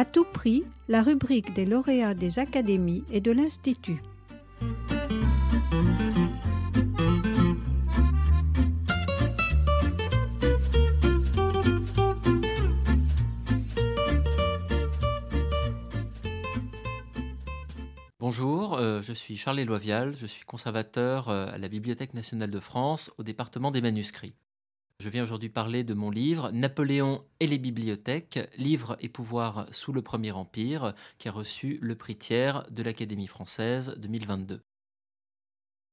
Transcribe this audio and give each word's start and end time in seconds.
À 0.00 0.06
tout 0.06 0.24
prix, 0.24 0.64
la 0.88 1.02
rubrique 1.02 1.52
des 1.52 1.66
lauréats 1.66 2.14
des 2.14 2.38
académies 2.38 3.04
et 3.12 3.20
de 3.20 3.32
l'Institut. 3.32 4.00
Bonjour, 18.18 18.78
euh, 18.78 19.02
je 19.02 19.12
suis 19.12 19.36
Charles 19.36 19.60
Loivial, 19.60 20.14
je 20.14 20.24
suis 20.24 20.46
conservateur 20.46 21.28
euh, 21.28 21.48
à 21.52 21.58
la 21.58 21.68
Bibliothèque 21.68 22.14
nationale 22.14 22.50
de 22.50 22.60
France 22.60 23.12
au 23.18 23.22
département 23.22 23.70
des 23.70 23.82
manuscrits. 23.82 24.32
Je 25.00 25.08
viens 25.08 25.22
aujourd'hui 25.22 25.48
parler 25.48 25.82
de 25.82 25.94
mon 25.94 26.10
livre 26.10 26.50
Napoléon 26.50 27.24
et 27.40 27.46
les 27.46 27.56
bibliothèques, 27.56 28.38
livre 28.58 28.98
et 29.00 29.08
pouvoir 29.08 29.64
sous 29.72 29.94
le 29.94 30.02
Premier 30.02 30.32
Empire, 30.32 30.92
qui 31.16 31.26
a 31.26 31.32
reçu 31.32 31.78
le 31.80 31.94
prix 31.94 32.16
tiers 32.16 32.66
de 32.70 32.82
l'Académie 32.82 33.26
française 33.26 33.94
2022. 33.96 34.60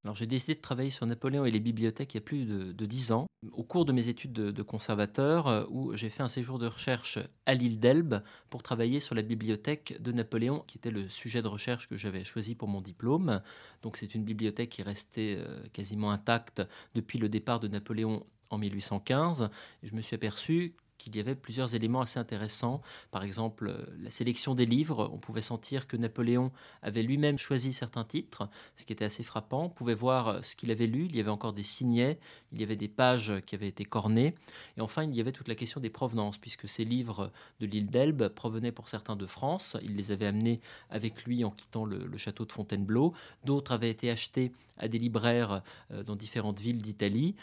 Alors 0.04 0.18
j'ai 0.18 0.26
décidé 0.26 0.56
de 0.56 0.62
travailler 0.62 0.90
sur 0.90 1.06
Napoléon 1.06 1.46
et 1.46 1.52
les 1.52 1.62
bibliothèques 1.62 2.16
il 2.16 2.18
y 2.18 2.20
a 2.20 2.22
plus 2.22 2.46
de, 2.46 2.86
dix 2.86 3.14
ans, 3.14 3.28
au 3.54 3.64
cours 3.64 3.86
de 3.86 3.94
mes 3.94 4.10
études 4.10 4.34
de, 4.34 4.62
conservateur, 4.62 5.48
euh, 5.48 5.64
où 5.70 5.96
j'ai 5.96 6.10
fait 6.10 6.24
un 6.24 6.28
séjour 6.28 6.60
de 6.60 6.68
recherche 6.68 7.18
à 7.46 7.54
l'île 7.54 7.80
d'Elbe 7.80 8.22
pour 8.50 8.62
travailler 8.62 9.00
sur 9.00 9.16
la 9.16 9.22
bibliothèque 9.22 10.02
de 10.02 10.12
Napoléon, 10.12 10.66
qui 10.68 10.80
était 10.80 10.92
le 10.92 11.08
sujet 11.08 11.42
de 11.42 11.48
recherche 11.48 11.88
que 11.88 11.96
j'avais 11.96 12.26
choisi 12.26 12.56
pour 12.56 12.68
mon 12.68 12.82
diplôme. 12.82 13.42
Donc 13.84 13.96
c'est 13.96 14.16
une 14.16 14.26
bibliothèque 14.26 14.72
qui 14.72 14.82
est 14.82 14.84
restée 14.84 15.38
euh, 15.38 15.62
quasiment 15.72 16.12
intacte 16.12 16.62
depuis 16.94 17.20
le 17.20 17.30
départ 17.30 17.62
de 17.62 17.70
Napoléon 17.70 18.26
en 18.50 18.58
1815. 18.58 19.50
je 19.84 19.96
me 19.96 20.02
suis 20.02 20.16
aperçu 20.16 20.76
qu'il 20.98 21.16
y 21.16 21.20
avait 21.20 21.36
plusieurs 21.36 21.76
éléments 21.76 22.02
assez 22.02 22.20
intéressants. 22.20 22.82
Par 23.12 23.24
exemple, 23.24 23.70
euh, 23.70 23.86
la 24.02 24.10
sélection 24.10 24.56
des 24.56 24.66
livres. 24.66 25.10
On 25.14 25.18
pouvait 25.18 25.42
sentir 25.42 25.88
que 25.88 25.98
Napoléon 25.98 26.52
avait 26.82 27.04
lui-même 27.04 27.38
choisi 27.38 27.74
certains 27.74 28.04
titres, 28.04 28.50
ce 28.76 28.86
qui 28.86 28.94
était 28.94 29.06
assez 29.06 29.24
frappant. 29.24 29.66
On 29.66 29.70
pouvait 29.70 29.96
voir 29.96 30.28
euh, 30.28 30.42
ce 30.42 30.56
qu'il 30.56 30.72
avait 30.72 30.88
lu. 30.88 31.06
Il 31.06 31.16
y 31.16 31.20
avait 31.20 31.30
encore 31.30 31.54
des 31.54 31.64
signets, 31.64 32.20
il 32.52 32.60
y 32.60 32.64
avait 32.64 32.76
des 32.76 32.88
pages 32.88 33.34
qui 33.46 33.56
avaient 33.56 33.68
été 33.68 33.86
cornées. 33.86 34.36
Et 34.78 34.82
enfin, 34.82 35.04
il 35.04 35.16
y 35.16 35.22
avait 35.22 35.32
toute 35.32 35.48
la 35.48 35.56
question 35.56 35.80
des 35.80 35.90
provenances, 35.90 36.38
puisque 36.38 36.68
ces 36.68 36.86
livres 36.86 37.32
de 37.60 37.66
l'île 37.66 37.90
d'Elbe 37.90 38.30
provenaient 38.30 38.72
pour 38.72 38.90
certains 38.90 39.16
de 39.16 39.26
France. 39.26 39.78
Il 39.84 39.96
les 39.96 40.12
avait 40.12 40.26
amenés 40.26 40.60
avec 40.90 41.26
lui 41.26 41.44
en 41.44 41.52
quittant 41.52 41.86
le, 41.86 42.18
château 42.18 42.46
de 42.46 42.52
Fontainebleau. 42.52 43.14
D'autres 43.46 43.72
avaient 43.72 43.92
été 43.92 44.10
achetés 44.10 44.52
à 44.78 44.88
des 44.88 44.98
libraires 44.98 45.62
euh, 45.92 46.04
dans 46.04 46.16
différentes 46.16 46.60
villes 46.60 46.82
d'Italie. 46.82 47.36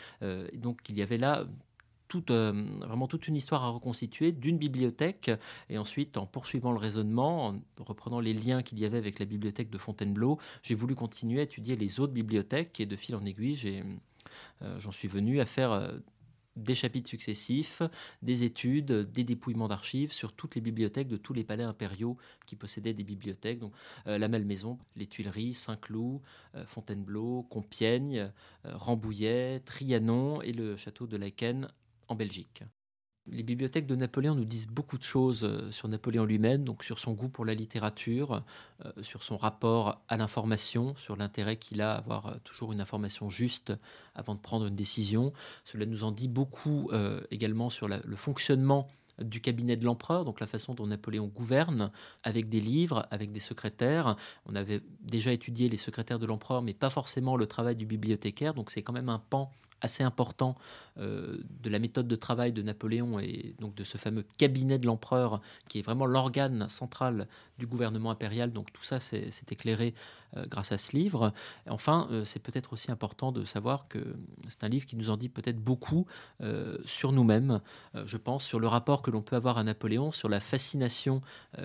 donc, 0.55 0.81
il 0.89 0.97
y 0.97 1.03
avait 1.03 1.19
là 1.19 1.47
euh, 2.31 2.53
vraiment 2.81 3.07
toute 3.07 3.29
une 3.29 3.37
histoire 3.37 3.65
à 3.65 3.71
reconstituer 3.71 4.33
d'une 4.33 4.59
bibliothèque. 4.59 5.31
Et 5.69 5.79
ensuite, 5.79 6.17
en 6.17 6.27
poursuivant 6.27 6.73
le 6.73 6.79
raisonnement, 6.79 7.49
en 7.49 7.85
reprenant 7.85 8.21
les 8.21 8.33
liens 8.35 8.63
qu'il 8.63 8.79
y 8.79 8.85
avait 8.85 8.99
avec 8.99 9.19
la 9.19 9.27
bibliothèque 9.27 9.71
de 9.71 9.79
Fontainebleau, 9.79 10.39
j'ai 10.63 10.75
voulu 10.75 10.95
continuer 10.95 11.41
à 11.41 11.45
étudier 11.45 11.77
les 11.77 12.01
autres 12.01 12.13
bibliothèques. 12.13 12.81
Et 12.81 12.87
de 12.87 12.97
fil 12.97 13.15
en 13.17 13.25
aiguille, 13.25 13.83
euh, 14.63 14.81
j'en 14.81 14.93
suis 14.93 15.09
venu 15.09 15.41
à 15.41 15.45
faire 15.45 15.73
euh, 15.73 15.93
des 16.57 16.75
chapitres 16.75 17.11
successifs, 17.11 17.83
des 18.23 18.45
études, 18.45 18.93
des 19.11 19.25
dépouillements 19.25 19.67
d'archives 19.67 20.13
sur 20.13 20.33
toutes 20.33 20.55
les 20.55 20.61
bibliothèques 20.61 21.09
de 21.09 21.17
tous 21.17 21.33
les 21.33 21.43
palais 21.43 21.65
impériaux 21.65 22.17
qui 22.47 22.55
possédaient 22.55 22.95
des 22.95 23.03
bibliothèques. 23.03 23.59
Donc 23.59 23.73
la 24.07 24.29
Malmaison, 24.29 24.79
les 24.95 25.09
Tuileries, 25.09 25.55
Saint-Cloud, 25.55 26.21
Fontainebleau, 26.67 27.43
Compiègne, 27.51 28.31
Rambouillet, 28.63 29.63
Trianon 29.65 30.43
et 30.43 30.53
le 30.53 30.77
château 30.77 31.09
de 31.09 31.17
Laeken 31.17 31.67
en 32.09 32.15
Belgique. 32.15 32.65
Les 33.27 33.43
bibliothèques 33.43 33.87
de 33.87 33.97
Napoléon 33.97 34.35
nous 34.35 34.45
disent 34.45 34.67
beaucoup 34.67 34.99
de 34.99 35.03
choses 35.03 35.45
euh, 35.45 35.71
sur 35.71 35.89
Napoléon 35.89 36.27
lui-même, 36.27 36.63
donc 36.63 36.85
sur 36.85 36.99
son 36.99 37.13
goût 37.13 37.31
pour 37.31 37.47
la 37.47 37.55
littérature, 37.55 38.43
euh, 38.85 38.93
sur 39.01 39.23
son 39.23 39.39
rapport 39.39 40.03
à 40.09 40.19
l'information, 40.19 40.95
sur 40.97 41.17
l'intérêt 41.17 41.57
qu'il 41.57 41.81
a 41.81 41.95
à 41.95 41.97
avoir 41.97 42.27
euh, 42.27 42.35
toujours 42.45 42.75
une 42.75 42.83
information 42.83 43.31
juste 43.31 43.73
avant 44.15 44.35
de 44.35 44.41
prendre 44.41 44.67
une 44.67 44.77
décision. 44.77 45.33
Cela 45.65 45.87
nous 45.87 46.05
en 46.05 46.13
dit 46.13 46.29
beaucoup 46.29 46.91
également 47.31 47.71
sur 47.71 47.89
le 47.89 48.17
fonctionnement 48.17 48.89
du 49.21 49.41
cabinet 49.41 49.77
de 49.77 49.85
l'empereur, 49.85 50.25
donc 50.25 50.41
la 50.41 50.47
façon 50.47 50.75
dont 50.75 50.87
Napoléon 50.87 51.27
gouverne, 51.27 51.91
avec 52.23 52.49
des 52.49 52.61
livres, 52.61 53.07
avec 53.11 53.33
des 53.33 53.41
secrétaires. 53.41 54.17
On 54.47 54.55
avait 54.55 54.83
déjà 55.01 55.33
étudié 55.33 55.69
les 55.69 55.77
secrétaires 55.77 56.19
de 56.19 56.27
l'empereur, 56.27 56.63
mais 56.63 56.75
pas 56.75 56.91
forcément 56.91 57.37
le 57.37 57.47
travail 57.47 57.77
du 57.77 57.87
bibliothécaire, 57.87 58.55
donc 58.55 58.71
c'est 58.71 58.83
quand 58.83 58.93
même 58.93 59.09
un 59.09 59.19
pan 59.19 59.51
assez 59.85 60.03
important 60.03 60.57
euh, 60.99 61.39
de 61.63 61.71
la 61.71 61.79
méthode 61.79 62.09
de 62.09 62.17
travail 62.17 62.53
de 62.53 62.63
Napoléon 62.63 63.19
et 63.19 63.55
donc 63.61 63.75
de 63.75 63.85
ce 63.85 63.99
fameux 63.99 64.25
cabinet 64.39 64.79
de 64.79 64.87
l'empereur 64.87 65.41
qui 65.69 65.79
est 65.79 65.83
vraiment 65.83 66.07
l'organe 66.07 66.69
central 66.69 67.29
du 67.59 67.67
gouvernement 67.67 68.11
impérial. 68.11 68.53
Donc 68.53 68.73
tout 68.73 68.83
ça 68.83 68.99
s'est 68.99 69.31
éclairé 69.51 69.95
euh, 70.37 70.47
grâce 70.47 70.73
à 70.73 70.79
ce 70.79 70.97
livre. 70.97 71.33
enfin, 71.69 72.09
euh, 72.11 72.25
c'est 72.25 72.41
peut-être 72.41 72.73
aussi 72.73 72.91
important 72.91 73.31
de 73.31 73.45
savoir 73.45 73.87
que 73.89 74.17
c'est 74.49 74.65
un 74.65 74.69
livre 74.69 74.87
qui 74.87 74.97
nous 74.97 75.11
en 75.11 75.17
dit 75.17 75.29
peut-être 75.29 75.59
beaucoup 75.59 76.07
sur 76.85 77.13
nous-mêmes, 77.13 77.61
je 78.05 78.17
pense, 78.17 78.45
sur 78.45 78.61
le 78.61 78.67
rapport 78.67 79.03
que 79.03 79.11
l'on 79.11 79.23
peut 79.23 79.37
avoir 79.37 79.59
à 79.59 79.65
Napoléon, 79.65 80.13
sur 80.13 80.29
la 80.29 80.41
fascination 80.41 81.21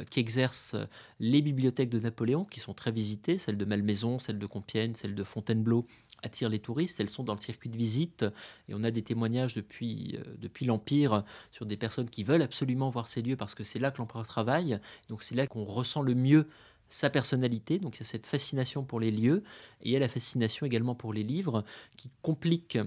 qu'exercent 0.09 0.75
les 1.19 1.41
bibliothèques 1.41 1.89
de 1.89 1.99
Napoléon, 1.99 2.43
qui 2.43 2.59
sont 2.59 2.73
très 2.73 2.91
visitées, 2.91 3.37
celles 3.37 3.57
de 3.57 3.65
Malmaison, 3.65 4.19
celles 4.19 4.39
de 4.39 4.45
Compiègne, 4.45 4.93
celles 4.93 5.15
de 5.15 5.23
Fontainebleau, 5.23 5.85
attirent 6.23 6.49
les 6.49 6.59
touristes. 6.59 6.99
Elles 6.99 7.09
sont 7.09 7.23
dans 7.23 7.35
le 7.35 7.41
circuit 7.41 7.69
de 7.69 7.77
visite 7.77 8.25
et 8.67 8.73
on 8.73 8.83
a 8.83 8.91
des 8.91 9.01
témoignages 9.01 9.55
depuis, 9.55 10.17
euh, 10.17 10.35
depuis 10.37 10.65
l'Empire 10.65 11.23
sur 11.51 11.65
des 11.65 11.77
personnes 11.77 12.09
qui 12.09 12.23
veulent 12.23 12.41
absolument 12.41 12.89
voir 12.89 13.07
ces 13.07 13.21
lieux 13.21 13.37
parce 13.37 13.55
que 13.55 13.63
c'est 13.63 13.79
là 13.79 13.91
que 13.91 13.97
l'empereur 13.97 14.27
travaille. 14.27 14.79
Donc 15.09 15.23
c'est 15.23 15.35
là 15.35 15.47
qu'on 15.47 15.63
ressent 15.63 16.01
le 16.01 16.15
mieux 16.15 16.47
sa 16.89 17.09
personnalité. 17.09 17.79
Donc 17.79 17.97
il 17.97 17.99
y 17.99 18.03
a 18.03 18.05
cette 18.05 18.25
fascination 18.25 18.83
pour 18.83 18.99
les 18.99 19.11
lieux 19.11 19.43
et 19.81 19.89
il 19.89 19.91
y 19.91 19.95
a 19.95 19.99
la 19.99 20.09
fascination 20.09 20.65
également 20.65 20.95
pour 20.95 21.13
les 21.13 21.23
livres 21.23 21.63
qui 21.97 22.09
compliquent 22.21 22.79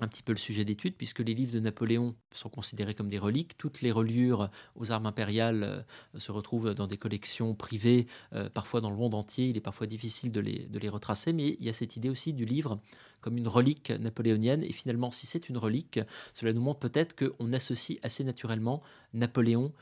un 0.00 0.08
petit 0.08 0.22
peu 0.22 0.32
le 0.32 0.38
sujet 0.38 0.64
d'étude, 0.64 0.94
puisque 0.96 1.20
les 1.20 1.34
livres 1.34 1.52
de 1.52 1.60
Napoléon 1.60 2.14
sont 2.32 2.48
considérés 2.48 2.94
comme 2.94 3.10
des 3.10 3.18
reliques. 3.18 3.58
Toutes 3.58 3.82
les 3.82 3.92
reliures 3.92 4.50
aux 4.74 4.90
armes 4.90 5.06
impériales 5.06 5.62
euh, 5.62 6.18
se 6.18 6.32
retrouvent 6.32 6.74
dans 6.74 6.86
des 6.86 6.96
collections 6.96 7.54
privées, 7.54 8.06
euh, 8.32 8.48
parfois 8.48 8.80
dans 8.80 8.90
le 8.90 8.96
monde 8.96 9.14
entier. 9.14 9.48
Il 9.48 9.56
est 9.56 9.60
parfois 9.60 9.86
difficile 9.86 10.32
de 10.32 10.40
les, 10.40 10.60
de 10.60 10.78
les 10.78 10.88
retracer, 10.88 11.32
mais 11.32 11.56
il 11.58 11.64
y 11.64 11.68
a 11.68 11.74
cette 11.74 11.96
idée 11.96 12.08
aussi 12.08 12.32
du 12.32 12.46
livre 12.46 12.80
comme 13.20 13.36
une 13.36 13.48
relique 13.48 13.90
napoléonienne. 13.90 14.62
Et 14.62 14.72
finalement, 14.72 15.10
si 15.10 15.26
c'est 15.26 15.48
une 15.48 15.58
relique, 15.58 16.00
cela 16.34 16.52
nous 16.52 16.62
montre 16.62 16.80
peut-être 16.80 17.14
qu'on 17.14 17.52
associe 17.52 17.98
assez 18.02 18.24
naturellement 18.24 18.82
Napoléon 19.12 19.72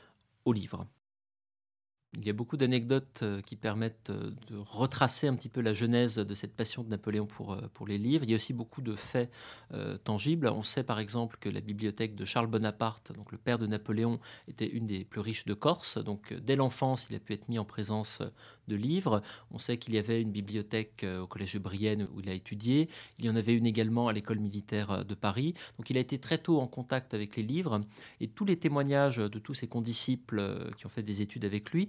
au 0.45 0.51
livre. 0.51 0.85
Il 2.17 2.27
y 2.27 2.29
a 2.29 2.33
beaucoup 2.33 2.57
d'anecdotes 2.57 3.21
euh, 3.23 3.39
qui 3.39 3.55
permettent 3.55 4.09
euh, 4.09 4.31
de 4.49 4.57
retracer 4.57 5.27
un 5.27 5.35
petit 5.35 5.47
peu 5.47 5.61
la 5.61 5.73
genèse 5.73 6.15
de 6.15 6.35
cette 6.35 6.53
passion 6.53 6.83
de 6.83 6.89
Napoléon 6.89 7.25
pour, 7.25 7.53
euh, 7.53 7.61
pour 7.73 7.87
les 7.87 7.97
livres. 7.97 8.25
Il 8.25 8.31
y 8.31 8.33
a 8.33 8.35
aussi 8.35 8.51
beaucoup 8.51 8.81
de 8.81 8.95
faits 8.95 9.31
tangibles. 10.03 10.47
On 10.47 10.63
sait 10.63 10.83
par 10.83 10.99
exemple 10.99 11.37
que 11.39 11.47
la 11.47 11.61
bibliothèque 11.61 12.15
de 12.15 12.25
Charles 12.25 12.47
Bonaparte, 12.47 13.13
donc 13.13 13.31
le 13.31 13.37
père 13.37 13.57
de 13.57 13.65
Napoléon, 13.67 14.19
était 14.49 14.67
une 14.67 14.85
des 14.85 15.05
plus 15.05 15.21
riches 15.21 15.45
de 15.45 15.53
Corse. 15.53 15.97
Donc 15.97 16.33
dès 16.33 16.57
l'enfance, 16.57 17.07
il 17.09 17.15
a 17.15 17.19
pu 17.19 17.31
être 17.33 17.47
mis 17.47 17.57
en 17.57 17.63
présence 17.63 18.21
de 18.67 18.75
livres. 18.75 19.21
On 19.49 19.59
sait 19.59 19.77
qu'il 19.77 19.93
y 19.93 19.97
avait 19.97 20.21
une 20.21 20.31
bibliothèque 20.31 21.05
au 21.21 21.27
collège 21.27 21.53
de 21.53 21.59
Brienne 21.59 22.07
où 22.13 22.19
il 22.19 22.29
a 22.29 22.33
étudié. 22.33 22.89
Il 23.17 23.25
y 23.25 23.29
en 23.29 23.35
avait 23.37 23.53
une 23.53 23.65
également 23.65 24.09
à 24.09 24.13
l'école 24.13 24.39
militaire 24.39 25.05
de 25.05 25.15
Paris. 25.15 25.53
Donc 25.77 25.89
il 25.89 25.97
a 25.97 26.01
été 26.01 26.19
très 26.19 26.37
tôt 26.37 26.59
en 26.59 26.67
contact 26.67 27.13
avec 27.13 27.37
les 27.37 27.43
livres. 27.43 27.81
Et 28.19 28.27
tous 28.27 28.43
les 28.43 28.57
témoignages 28.57 29.17
de 29.17 29.39
tous 29.39 29.53
ses 29.53 29.67
condisciples 29.67 30.69
qui 30.77 30.85
ont 30.85 30.89
fait 30.89 31.03
des 31.03 31.21
études 31.21 31.45
avec 31.45 31.71
lui 31.71 31.87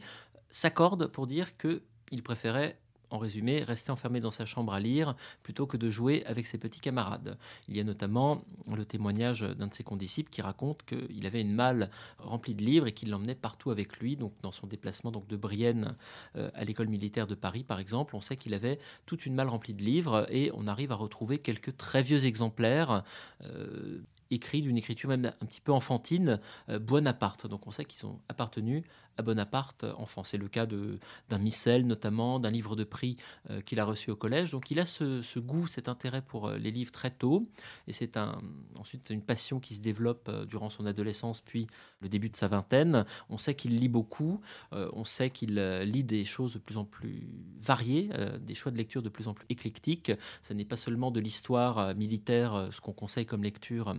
s'accordent 0.53 1.09
pour 1.09 1.27
dire 1.27 1.57
qu'il 1.57 2.23
préférait 2.23 2.79
en 3.13 3.19
résumé, 3.19 3.62
rester 3.62 3.93
enfermé 3.93 4.21
dans 4.21 4.31
sa 4.31 4.47
chambre 4.47 4.73
à 4.73 4.81
lire 4.81 5.15
plutôt 5.43 5.67
que 5.67 5.76
de 5.76 5.91
jouer 5.91 6.25
avec 6.26 6.47
ses 6.47 6.59
petits 6.59 6.81
camarades. 6.81 7.37
Il 7.69 7.76
y 7.76 7.81
a 7.81 7.85
notamment 7.85 8.43
le 8.75 8.85
témoignage 8.85 9.43
d'un 9.43 9.67
de 9.67 9.75
ses 9.75 9.85
condisciples 9.85 10.31
qui 10.31 10.41
raconte 10.41 10.82
qu'il 10.85 11.26
avait 11.26 11.43
une 11.43 11.53
malle 11.53 11.91
remplie 12.19 12.55
de 12.55 12.62
livres 12.62 12.87
et 12.87 12.93
qu'il 12.93 13.11
l'emmenait 13.11 13.35
partout 13.35 13.71
avec 13.71 13.99
lui. 13.99 14.17
Donc, 14.17 14.32
dans 14.43 14.50
son 14.50 14.67
déplacement 14.67 15.11
donc, 15.11 15.26
de 15.29 15.37
Brienne 15.37 15.94
euh, 16.37 16.50
à 16.55 16.65
l'école 16.65 16.88
militaire 16.88 17.26
de 17.26 17.35
Paris, 17.35 17.65
par 17.65 17.81
exemple, 17.81 18.17
on 18.17 18.21
sait 18.21 18.37
qu'il 18.37 18.55
avait 18.55 18.79
toute 19.05 19.26
une 19.26 19.35
malle 19.35 19.49
remplie 19.49 19.75
de 19.75 19.82
livres 19.82 20.26
et 20.31 20.50
on 20.55 20.67
arrive 20.67 20.93
à 20.93 20.97
retrouver 20.97 21.38
quelques 21.38 21.76
très 21.76 22.03
vieux 22.03 22.25
exemplaires. 22.25 23.05
Euh, 23.44 24.00
écrit 24.32 24.62
d'une 24.62 24.79
écriture 24.79 25.11
même 25.11 25.26
un 25.26 25.47
petit 25.47 25.61
peu 25.61 25.73
enfantine, 25.73 26.41
euh, 26.69 26.79
Bonaparte. 26.79 27.47
Donc 27.47 27.67
on 27.67 27.71
sait 27.71 27.85
qu'ils 27.85 28.06
ont 28.06 28.19
appartenu 28.29 28.82
à 29.17 29.23
Bonaparte 29.23 29.85
enfant. 29.97 30.25
C'est 30.25 30.38
le 30.38 30.49
cas 30.49 30.67
d'un 30.67 31.38
missel 31.38 31.87
notamment, 31.87 32.41
d'un 32.41 32.50
livre 32.50 32.76
de 32.76 32.85
prix 32.85 33.17
euh, 33.50 33.61
qu'il 33.61 33.81
a 33.81 33.85
reçu 33.85 34.11
au 34.11 34.17
collège. 34.17 34.50
Donc 34.53 34.70
il 34.70 34.79
a 34.79 34.87
ce, 34.87 35.38
goût, 35.38 35.67
cet 35.67 35.88
intérêt 35.88 36.23
pour 36.23 36.49
euh, 36.49 36.56
les 36.59 36.70
livres 36.70 36.93
très 36.93 37.11
tôt. 37.11 37.49
Et 37.87 37.93
c'est 37.93 38.17
un, 38.17 38.41
ensuite 38.79 39.11
une 39.11 39.23
passion 39.23 39.61
qui 39.61 39.75
se 39.75 39.81
développe 39.81 40.31
durant 40.47 40.70
son 40.70 40.87
adolescence, 40.87 41.41
puis 41.41 41.67
le 42.00 42.09
début 42.09 42.29
de 42.29 42.37
sa 42.37 42.49
vingtaine. 42.49 43.05
On 43.29 43.38
sait 43.38 43.55
qu'il 43.55 43.79
lit 43.79 43.88
beaucoup, 43.88 44.41
on 44.73 45.05
sait 45.05 45.31
qu'il 45.31 45.55
lit 45.55 46.05
des 46.05 46.25
choses 46.25 46.55
de 46.55 46.59
plus 46.59 46.76
en 46.76 46.85
plus 46.85 47.29
variées, 47.61 48.11
des 48.41 48.55
choix 48.55 48.73
de 48.73 48.76
lecture 48.76 49.03
de 49.03 49.09
plus 49.09 49.29
en 49.29 49.35
plus 49.35 49.47
éclectiques. 49.49 50.12
Ce 50.43 50.53
n'est 50.53 50.64
pas 50.64 50.76
seulement 50.76 51.11
de 51.11 51.20
l'histoire 51.20 51.94
militaire, 51.94 52.69
ce 52.73 52.81
qu'on 52.81 52.93
conseille 52.93 53.26
comme 53.26 53.43
lecture 53.43 53.94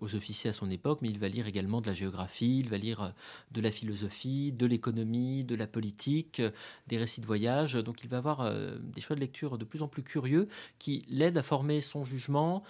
aux 0.00 0.14
officiers 0.14 0.50
à 0.50 0.52
son 0.52 0.70
époque, 0.70 1.00
mais 1.02 1.08
il 1.08 1.18
va 1.18 1.28
lire 1.28 1.46
également 1.46 1.80
de 1.80 1.86
la 1.86 1.94
géographie, 1.94 2.58
il 2.58 2.68
va 2.68 2.78
lire 2.78 3.14
de 3.50 3.60
la 3.60 3.70
philosophie, 3.70 4.52
de 4.52 4.66
l'économie, 4.66 5.44
de 5.44 5.54
la 5.54 5.66
politique, 5.66 6.42
des 6.86 6.98
récits 6.98 7.20
de 7.20 7.26
voyage. 7.26 7.74
Donc 7.74 8.02
il 8.02 8.08
va 8.08 8.18
avoir 8.18 8.52
des 8.80 9.00
choix 9.00 9.16
de 9.16 9.20
lecture 9.20 9.58
de 9.58 9.64
plus 9.64 9.82
en 9.82 9.88
plus 9.88 10.02
curieux 10.02 10.48
qui 10.78 11.04
l'aident 11.08 11.38
à 11.38 11.42
former 11.42 11.80
son 11.80 12.04
jugement, 12.04 12.62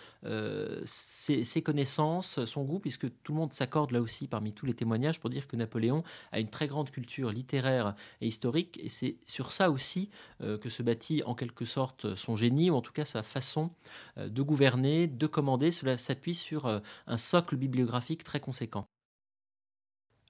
ses, 0.84 1.44
ses 1.44 1.62
connaissances, 1.62 2.44
son 2.44 2.64
goût, 2.64 2.78
puisque 2.78 3.06
tout 3.22 3.32
le 3.32 3.38
monde 3.38 3.52
s'accorde 3.52 3.90
là 3.90 4.00
aussi 4.00 4.26
parmi 4.26 4.52
tous 4.52 4.66
les 4.66 4.74
témoignages 4.74 5.20
pour 5.20 5.30
dire 5.30 5.46
que 5.46 5.56
Napoléon 5.56 6.04
a 6.32 6.40
une 6.40 6.48
très 6.48 6.68
grande 6.68 6.90
culture 6.90 7.32
littéraire 7.32 7.94
et 8.20 8.26
historique, 8.26 8.78
et 8.82 8.88
c'est 8.88 9.16
sur 9.26 9.52
ça 9.52 9.70
aussi 9.70 10.10
que 10.40 10.68
se 10.68 10.82
bâtit 10.82 11.22
en 11.24 11.34
quelque 11.34 11.64
sorte 11.64 12.14
son 12.14 12.36
génie, 12.36 12.70
ou 12.70 12.74
en 12.74 12.82
tout 12.82 12.92
cas 12.92 13.04
sa 13.04 13.22
façon 13.22 13.70
de 14.16 14.42
gouverner, 14.42 15.06
de 15.06 15.26
commander. 15.26 15.72
Cela 15.72 15.96
s'appuie 15.96 16.34
sur 16.34 16.80
un 17.06 17.16
socle 17.16 17.56
bibliographique 17.56 18.24
très 18.24 18.40
conséquent. 18.40 18.86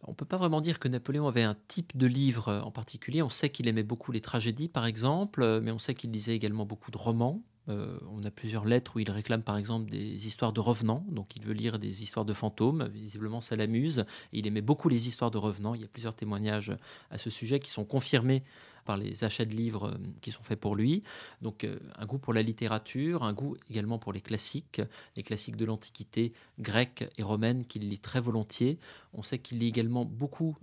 On 0.03 0.13
ne 0.13 0.17
peut 0.17 0.25
pas 0.25 0.39
vraiment 0.39 0.61
dire 0.61 0.79
que 0.79 0.89
Napoléon 0.89 1.29
avait 1.29 1.43
un 1.43 1.57
type 1.69 1.97
de 1.97 2.07
livre 2.07 2.63
en 2.65 2.71
particulier. 2.71 3.23
On 3.23 3.29
sait 3.31 3.51
qu'il 3.51 3.69
aimait 3.69 3.83
beaucoup 3.83 4.13
les 4.13 4.21
tragédies, 4.23 4.69
par 4.69 4.87
exemple, 4.87 5.61
mais 5.61 5.71
on 5.73 5.79
sait 5.79 5.95
qu'il 5.95 6.11
lisait 6.11 6.35
également 6.35 6.65
beaucoup 6.67 6.91
de 6.91 6.97
romans. 6.99 7.43
Euh, 7.69 7.99
on 8.11 8.25
a 8.25 8.31
plusieurs 8.31 8.65
lettres 8.65 8.97
où 8.97 9.01
il 9.01 9.11
réclame 9.11 9.43
par 9.43 9.57
exemple 9.57 9.91
des 9.91 10.27
histoires 10.27 10.53
de 10.53 10.61
revenants, 10.61 11.05
donc 11.11 11.37
il 11.37 11.45
veut 11.45 11.53
lire 11.53 11.79
des 11.79 12.03
histoires 12.03 12.25
de 12.25 12.33
fantômes, 12.33 12.89
visiblement 12.89 13.41
ça 13.41 13.55
l'amuse, 13.57 14.05
il 14.33 14.47
aimait 14.47 14.63
beaucoup 14.63 14.89
les 14.89 15.09
histoires 15.09 15.31
de 15.31 15.39
revenants, 15.39 15.75
il 15.75 15.83
y 15.83 15.85
a 15.85 15.89
plusieurs 15.89 16.15
témoignages 16.15 16.73
à 17.11 17.19
ce 17.19 17.29
sujet 17.29 17.61
qui 17.61 17.71
sont 17.71 17.85
confirmés 17.85 18.43
par 18.87 18.97
les 18.97 19.25
achats 19.25 19.45
de 19.45 19.55
livres 19.55 19.91
euh, 19.91 19.99
qui 20.23 20.31
sont 20.31 20.43
faits 20.43 20.59
pour 20.59 20.75
lui. 20.75 21.03
Donc 21.43 21.65
euh, 21.65 21.79
un 21.97 22.07
goût 22.07 22.19
pour 22.19 22.33
la 22.33 22.43
littérature, 22.43 23.23
un 23.25 23.35
goût 23.35 23.57
également 23.69 23.99
pour 23.99 24.13
les 24.13 24.23
classiques, 24.23 24.81
les 25.17 25.23
classiques 25.23 25.57
de 25.57 25.67
l'Antiquité 25.67 26.33
grecque 26.59 27.09
et 27.19 27.23
romaine 27.23 27.65
qu'il 27.65 27.89
lit 27.89 27.99
très 27.99 28.21
volontiers. 28.21 28.79
On 29.13 29.23
sait 29.23 29.39
qu'il 29.39 29.59
lit 29.59 29.69
également 29.69 30.05
beaucoup, 30.05 30.57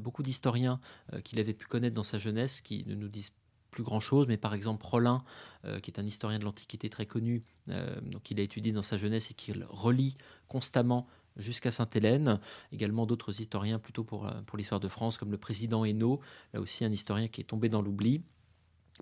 beaucoup 0.00 0.22
d'historiens 0.22 0.80
qu'il 1.24 1.38
avait 1.40 1.54
pu 1.54 1.66
connaître 1.66 1.94
dans 1.94 2.02
sa 2.02 2.18
jeunesse 2.18 2.60
qui 2.60 2.84
ne 2.86 2.94
nous 2.94 3.08
disent 3.08 3.32
plus 3.72 3.82
grand-chose, 3.82 4.28
mais 4.28 4.36
par 4.36 4.54
exemple 4.54 4.86
Rollin, 4.86 5.24
euh, 5.64 5.80
qui 5.80 5.90
est 5.90 5.98
un 5.98 6.06
historien 6.06 6.38
de 6.38 6.44
l'Antiquité 6.44 6.88
très 6.88 7.06
connu, 7.06 7.42
euh, 7.70 8.00
donc 8.02 8.30
il 8.30 8.38
a 8.38 8.44
étudié 8.44 8.70
dans 8.70 8.82
sa 8.82 8.96
jeunesse 8.96 9.32
et 9.32 9.34
qu'il 9.34 9.66
relit 9.68 10.16
constamment 10.46 11.08
jusqu'à 11.36 11.72
Sainte-Hélène. 11.72 12.38
Également 12.70 13.06
d'autres 13.06 13.40
historiens 13.40 13.80
plutôt 13.80 14.04
pour, 14.04 14.28
euh, 14.28 14.42
pour 14.46 14.58
l'histoire 14.58 14.78
de 14.78 14.88
France, 14.88 15.16
comme 15.16 15.32
le 15.32 15.38
président 15.38 15.84
Hainaut, 15.84 16.20
là 16.52 16.60
aussi 16.60 16.84
un 16.84 16.92
historien 16.92 17.26
qui 17.26 17.40
est 17.40 17.44
tombé 17.44 17.68
dans 17.68 17.82
l'oubli. 17.82 18.22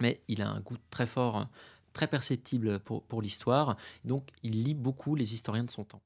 Mais 0.01 0.23
il 0.29 0.41
a 0.41 0.49
un 0.49 0.61
goût 0.61 0.77
très 0.89 1.07
fort, 1.07 1.49
très 1.93 2.07
perceptible 2.07 2.79
pour, 2.79 3.03
pour 3.03 3.21
l'histoire. 3.21 3.77
Donc 4.05 4.31
il 4.43 4.63
lit 4.63 4.75
beaucoup 4.75 5.17
les 5.17 5.35
historiens 5.35 5.65
de 5.65 5.71
son 5.71 5.85
temps. 5.85 6.01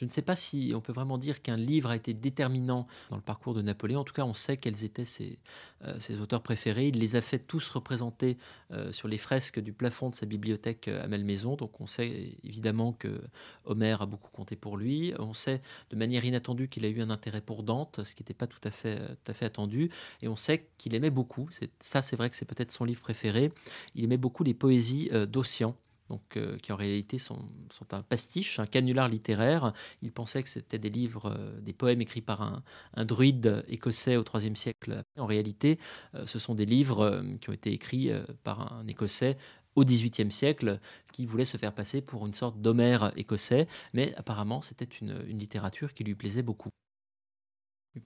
Je 0.00 0.06
ne 0.06 0.10
sais 0.10 0.22
pas 0.22 0.34
si 0.34 0.72
on 0.74 0.80
peut 0.80 0.94
vraiment 0.94 1.18
dire 1.18 1.42
qu'un 1.42 1.58
livre 1.58 1.90
a 1.90 1.96
été 1.96 2.14
déterminant 2.14 2.86
dans 3.10 3.16
le 3.16 3.22
parcours 3.22 3.52
de 3.52 3.60
Napoléon. 3.60 4.00
En 4.00 4.04
tout 4.04 4.14
cas, 4.14 4.24
on 4.24 4.32
sait 4.32 4.56
quels 4.56 4.82
étaient 4.82 5.04
ses, 5.04 5.38
euh, 5.84 5.98
auteurs 6.22 6.42
préférés. 6.42 6.88
Il 6.88 6.98
les 6.98 7.16
a 7.16 7.20
fait 7.20 7.38
tous 7.38 7.68
représenter 7.68 8.38
euh, 8.70 8.92
sur 8.92 9.08
les 9.08 9.18
fresques 9.18 9.60
du 9.60 9.74
plafond 9.74 10.08
de 10.08 10.14
sa 10.14 10.24
bibliothèque 10.24 10.88
euh, 10.88 11.04
à 11.04 11.06
Malmaison. 11.06 11.54
Donc 11.54 11.82
on 11.82 11.86
sait 11.86 12.32
évidemment 12.44 12.94
que 12.94 13.20
Homère 13.66 14.00
a 14.00 14.06
beaucoup 14.06 14.30
compté 14.30 14.56
pour 14.56 14.78
lui. 14.78 15.12
On 15.18 15.34
sait 15.34 15.60
de 15.90 15.96
manière 15.96 16.24
inattendue 16.24 16.68
qu'il 16.68 16.86
a 16.86 16.88
eu 16.88 17.02
un 17.02 17.10
intérêt 17.10 17.42
pour 17.42 17.62
Dante, 17.62 18.02
ce 18.02 18.14
qui 18.14 18.22
n'était 18.22 18.32
pas 18.32 18.46
tout 18.46 18.60
à 18.64 18.70
fait, 18.70 18.96
tout 18.96 19.30
à 19.30 19.34
fait 19.34 19.44
attendu. 19.44 19.90
Et 20.22 20.28
on 20.28 20.36
sait 20.36 20.70
qu'il 20.78 20.94
aimait 20.94 21.10
beaucoup, 21.10 21.50
ça 21.78 22.00
c'est 22.00 22.16
vrai 22.16 22.30
que 22.30 22.36
c'est 22.36 22.46
peut-être 22.46 22.70
son 22.70 22.86
livre 22.86 23.02
préféré, 23.02 23.52
il 23.94 24.04
aimait 24.04 24.16
beaucoup 24.16 24.44
les 24.44 24.54
poésies 24.54 25.10
d'Ossian 25.28 25.76
donc, 26.10 26.36
euh, 26.36 26.58
qui 26.58 26.72
en 26.72 26.76
réalité 26.76 27.18
sont, 27.18 27.46
un 27.92 28.02
pastiche, 28.02 28.58
un 28.58 28.66
canular 28.66 29.08
littéraire. 29.08 29.72
Il 30.02 30.12
pensait 30.12 30.42
que 30.42 30.48
c'était 30.48 30.78
des 30.78 30.90
livres, 30.90 31.32
euh, 31.34 31.60
des 31.60 31.72
poèmes 31.72 32.02
écrits 32.02 32.20
par 32.20 32.42
un, 32.42 33.04
druide 33.04 33.64
écossais 33.68 34.16
au 34.16 34.24
IIIe 34.34 34.56
siècle. 34.56 35.02
En 35.16 35.26
réalité, 35.26 35.78
euh, 36.14 36.26
ce 36.26 36.38
sont 36.38 36.54
des 36.54 36.66
livres 36.66 37.24
qui 37.40 37.48
ont 37.48 37.52
été 37.52 37.72
écrits 37.72 38.10
par 38.44 38.72
un 38.72 38.86
écossais 38.86 39.38
au 39.76 39.84
XVIIIe 39.84 40.32
siècle, 40.32 40.80
qui 41.12 41.26
voulait 41.26 41.44
se 41.44 41.56
faire 41.56 41.72
passer 41.72 42.02
pour 42.02 42.26
une 42.26 42.34
sorte 42.34 42.60
d'Homère 42.60 43.12
écossais, 43.16 43.68
mais 43.94 44.14
apparemment 44.16 44.62
c'était 44.62 44.88
une, 45.00 45.24
une 45.28 45.38
littérature 45.38 45.94
qui 45.94 46.02
lui 46.02 46.16
plaisait 46.16 46.42
beaucoup. 46.42 46.70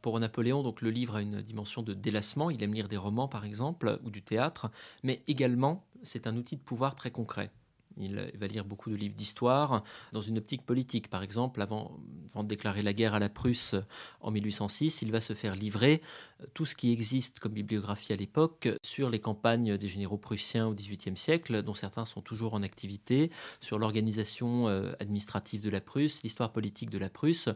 Pour 0.03 0.21
Napoléon, 0.21 0.63
donc 0.63 0.83
le 0.83 0.91
livre 0.91 1.17
a 1.17 1.23
une 1.23 1.41
dimension 1.43 1.83
de 1.83 1.95
délassement. 1.95 2.51
Il 2.51 2.63
aime 2.63 2.75
lire 2.75 2.89
des 2.89 2.97
romans, 2.97 3.29
par 3.29 3.45
exemple, 3.45 3.99
ou 4.03 4.11
du 4.11 4.23
théâtre, 4.23 4.71
mais 5.03 5.23
également 5.27 5.87
c'est 6.03 6.27
un 6.27 6.37
outil 6.37 6.57
de 6.57 6.63
pouvoir 6.63 6.95
très 6.95 7.11
concret. 7.11 7.51
Il, 7.97 8.33
va 8.35 8.47
lire 8.47 8.65
beaucoup 8.65 8.91
de 8.91 8.97
livres 8.97 9.15
d'histoire 9.15 9.85
dans 10.13 10.21
une 10.21 10.39
optique 10.39 10.65
politique. 10.65 11.09
Par 11.09 11.23
exemple, 11.23 11.63
avant, 11.63 11.99
de 12.35 12.43
déclarer 12.43 12.83
la 12.83 12.93
guerre 12.93 13.15
à 13.15 13.19
la 13.19 13.29
Prusse 13.29 13.75
en 14.21 14.31
1806, 14.31 15.03
il 15.03 15.13
va 15.13 15.21
se 15.21 15.33
faire 15.35 15.55
livrer 15.55 16.03
euh, 16.41 16.47
tout 16.55 16.67
ce 16.67 16.75
qui 16.75 16.93
existe 16.93 17.41
comme 17.41 17.53
bibliographie 17.53 18.13
à 18.13 18.17
l'époque 18.17 18.69
sur 18.83 19.11
les 19.11 19.21
campagnes 19.21 19.77
des 19.77 19.89
généraux 19.89 20.19
prussiens 20.19 20.67
au 20.67 20.75
XVIIIe 20.75 21.17
siècle, 21.17 21.63
dont 21.63 21.75
certains 21.75 22.05
sont 22.05 22.21
toujours 22.21 22.55
en 22.55 22.63
activité, 22.63 23.31
sur 23.61 23.79
l'organisation 23.79 24.69
euh, 24.69 24.93
administrative 25.01 25.63
de 25.63 25.71
la 25.71 25.81
Prusse, 25.81 26.23
l'histoire 26.23 26.53
politique 26.53 26.91
de 26.91 26.99
la 26.99 27.11
Prusse. 27.11 27.49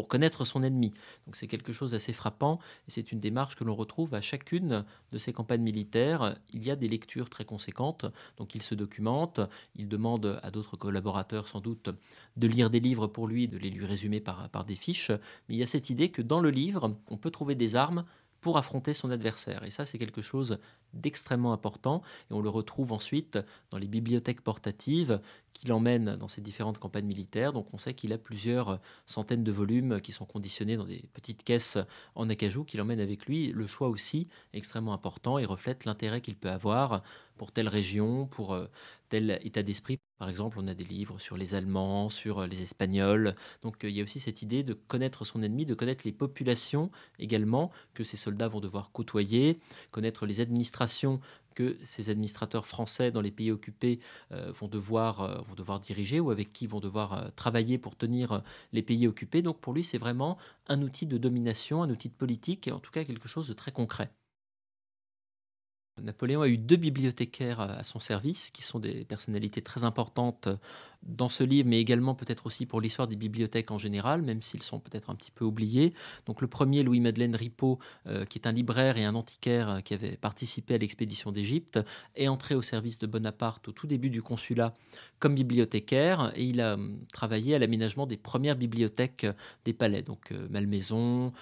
Pour 0.00 0.08
connaître 0.08 0.46
son 0.46 0.62
ennemi. 0.62 0.94
Donc 1.26 1.36
c'est 1.36 1.46
quelque 1.46 1.74
chose 1.74 1.90
d'assez 1.90 2.14
frappant 2.14 2.58
et 2.88 2.90
c'est 2.90 3.12
une 3.12 3.20
démarche 3.20 3.54
que 3.54 3.64
l'on 3.64 3.74
retrouve 3.74 4.14
à 4.14 4.22
chacune 4.22 4.86
de 5.12 5.18
ces 5.18 5.34
campagnes 5.34 5.60
militaires. 5.60 6.38
Il 6.54 6.64
y 6.64 6.70
a 6.70 6.76
des 6.76 6.88
lectures 6.88 7.28
très 7.28 7.44
conséquentes, 7.44 8.06
donc 8.38 8.54
il 8.54 8.62
se 8.62 8.74
documente, 8.74 9.40
il 9.76 9.88
demande 9.88 10.40
à 10.42 10.50
d'autres 10.50 10.78
collaborateurs 10.78 11.48
sans 11.48 11.60
doute 11.60 11.90
de 12.38 12.46
lire 12.46 12.70
des 12.70 12.80
livres 12.80 13.08
pour 13.08 13.28
lui, 13.28 13.46
de 13.46 13.58
les 13.58 13.68
lui 13.68 13.84
résumer 13.84 14.20
par, 14.20 14.48
par 14.48 14.64
des 14.64 14.74
fiches, 14.74 15.10
mais 15.10 15.56
il 15.56 15.58
y 15.58 15.62
a 15.62 15.66
cette 15.66 15.90
idée 15.90 16.08
que 16.10 16.22
dans 16.22 16.40
le 16.40 16.48
livre, 16.48 16.96
on 17.08 17.18
peut 17.18 17.30
trouver 17.30 17.54
des 17.54 17.76
armes 17.76 18.06
pour 18.40 18.58
affronter 18.58 18.94
son 18.94 19.10
adversaire. 19.10 19.64
Et 19.64 19.70
ça, 19.70 19.84
c'est 19.84 19.98
quelque 19.98 20.22
chose 20.22 20.58
d'extrêmement 20.94 21.52
important. 21.52 22.02
Et 22.30 22.34
on 22.34 22.40
le 22.40 22.48
retrouve 22.48 22.92
ensuite 22.92 23.38
dans 23.70 23.78
les 23.78 23.86
bibliothèques 23.86 24.40
portatives 24.40 25.20
qu'il 25.52 25.72
emmène 25.72 26.16
dans 26.16 26.28
ses 26.28 26.40
différentes 26.40 26.78
campagnes 26.78 27.06
militaires. 27.06 27.52
Donc 27.52 27.66
on 27.72 27.78
sait 27.78 27.94
qu'il 27.94 28.12
a 28.12 28.18
plusieurs 28.18 28.80
centaines 29.06 29.44
de 29.44 29.52
volumes 29.52 30.00
qui 30.00 30.12
sont 30.12 30.24
conditionnés 30.24 30.76
dans 30.76 30.84
des 30.84 31.04
petites 31.12 31.44
caisses 31.44 31.78
en 32.14 32.28
acajou 32.28 32.64
qu'il 32.64 32.80
emmène 32.80 33.00
avec 33.00 33.26
lui. 33.26 33.52
Le 33.52 33.66
choix 33.66 33.88
aussi 33.88 34.28
est 34.52 34.58
extrêmement 34.58 34.92
important 34.92 35.38
et 35.38 35.44
reflète 35.44 35.84
l'intérêt 35.84 36.20
qu'il 36.20 36.36
peut 36.36 36.50
avoir 36.50 37.02
pour 37.40 37.52
telle 37.52 37.68
région, 37.68 38.26
pour 38.26 38.52
euh, 38.52 38.66
tel 39.08 39.40
état 39.42 39.62
d'esprit. 39.62 39.98
Par 40.18 40.28
exemple, 40.28 40.58
on 40.60 40.68
a 40.68 40.74
des 40.74 40.84
livres 40.84 41.18
sur 41.18 41.38
les 41.38 41.54
Allemands, 41.54 42.10
sur 42.10 42.40
euh, 42.40 42.46
les 42.46 42.60
Espagnols. 42.60 43.34
Donc 43.62 43.82
euh, 43.82 43.88
il 43.88 43.96
y 43.96 44.00
a 44.02 44.04
aussi 44.04 44.20
cette 44.20 44.42
idée 44.42 44.62
de 44.62 44.74
connaître 44.74 45.24
son 45.24 45.42
ennemi, 45.42 45.64
de 45.64 45.72
connaître 45.72 46.02
les 46.04 46.12
populations 46.12 46.90
également 47.18 47.70
que 47.94 48.04
ces 48.04 48.18
soldats 48.18 48.48
vont 48.48 48.60
devoir 48.60 48.92
côtoyer, 48.92 49.58
connaître 49.90 50.26
les 50.26 50.40
administrations 50.40 51.18
que 51.54 51.78
ces 51.82 52.10
administrateurs 52.10 52.66
français 52.66 53.10
dans 53.10 53.22
les 53.22 53.30
pays 53.30 53.50
occupés 53.50 54.00
vont, 54.30 54.68
devoir, 54.68 55.42
vont 55.44 55.54
devoir 55.54 55.80
diriger 55.80 56.20
ou 56.20 56.30
avec 56.30 56.52
qui 56.52 56.66
vont 56.66 56.78
devoir 56.78 57.32
travailler 57.34 57.76
pour 57.76 57.96
tenir 57.96 58.42
les 58.72 58.82
pays 58.82 59.08
occupés. 59.08 59.42
Donc 59.42 59.60
pour 59.60 59.72
lui, 59.72 59.82
c'est 59.82 59.98
vraiment 59.98 60.38
un 60.68 60.80
outil 60.82 61.06
de 61.06 61.18
domination, 61.18 61.82
un 61.82 61.90
outil 61.90 62.08
de 62.08 62.14
politique 62.14 62.68
et 62.68 62.72
en 62.72 62.78
tout 62.80 62.92
cas 62.92 63.04
quelque 63.04 63.28
chose 63.28 63.48
de 63.48 63.52
très 63.54 63.72
concret. 63.72 64.10
Napoléon 66.02 66.42
a 66.42 66.48
eu 66.48 66.58
deux 66.58 66.76
bibliothécaires 66.76 67.60
à 67.60 67.82
son 67.82 68.00
service, 68.00 68.50
qui 68.50 68.62
sont 68.62 68.78
des 68.78 69.04
personnalités 69.04 69.62
très 69.62 69.84
importantes 69.84 70.48
dans 71.02 71.28
ce 71.28 71.42
livre, 71.42 71.68
mais 71.68 71.80
également 71.80 72.14
peut-être 72.14 72.46
aussi 72.46 72.66
pour 72.66 72.80
l'histoire 72.80 73.08
des 73.08 73.16
bibliothèques 73.16 73.70
en 73.70 73.78
général, 73.78 74.22
même 74.22 74.42
s'ils 74.42 74.62
sont 74.62 74.80
peut-être 74.80 75.10
un 75.10 75.14
petit 75.14 75.30
peu 75.30 75.44
oubliés. 75.44 75.94
Donc 76.26 76.42
le 76.42 76.46
premier, 76.46 76.82
Louis-Madeleine 76.82 77.34
Ripaud, 77.34 77.78
euh, 78.06 78.24
qui 78.26 78.38
est 78.38 78.46
un 78.46 78.52
libraire 78.52 78.98
et 78.98 79.04
un 79.04 79.14
antiquaire 79.14 79.70
euh, 79.70 79.80
qui 79.80 79.94
avait 79.94 80.16
participé 80.16 80.74
à 80.74 80.78
l'expédition 80.78 81.32
d'Égypte, 81.32 81.80
est 82.16 82.28
entré 82.28 82.54
au 82.54 82.62
service 82.62 82.98
de 82.98 83.06
Bonaparte 83.06 83.68
au 83.68 83.72
tout 83.72 83.86
début 83.86 84.10
du 84.10 84.22
consulat 84.22 84.74
comme 85.18 85.34
bibliothécaire, 85.34 86.32
et 86.34 86.44
il 86.44 86.60
a 86.60 86.74
hum, 86.74 87.00
travaillé 87.12 87.54
à 87.54 87.58
l'aménagement 87.58 88.06
des 88.06 88.16
premières 88.16 88.56
bibliothèques 88.56 89.26
des 89.64 89.72
palais, 89.72 90.02
donc 90.02 90.32
euh, 90.32 90.46
Malmaison, 90.50 91.32